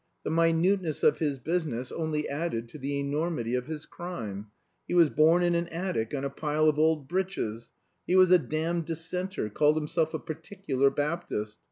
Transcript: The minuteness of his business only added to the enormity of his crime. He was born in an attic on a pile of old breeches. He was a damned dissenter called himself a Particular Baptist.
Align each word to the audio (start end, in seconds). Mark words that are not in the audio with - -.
The 0.23 0.31
minuteness 0.31 1.03
of 1.03 1.19
his 1.19 1.37
business 1.37 1.91
only 1.91 2.27
added 2.27 2.67
to 2.69 2.79
the 2.79 2.99
enormity 2.99 3.53
of 3.53 3.67
his 3.67 3.85
crime. 3.85 4.47
He 4.87 4.95
was 4.95 5.11
born 5.11 5.43
in 5.43 5.53
an 5.53 5.67
attic 5.67 6.11
on 6.15 6.23
a 6.23 6.29
pile 6.31 6.67
of 6.67 6.79
old 6.79 7.07
breeches. 7.07 7.69
He 8.07 8.15
was 8.15 8.31
a 8.31 8.39
damned 8.39 8.85
dissenter 8.85 9.47
called 9.51 9.75
himself 9.75 10.15
a 10.15 10.17
Particular 10.17 10.89
Baptist. 10.89 11.59